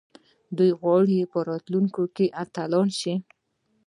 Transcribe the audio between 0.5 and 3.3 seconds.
دوی غواړي په راتلونکي کې اتلان شي.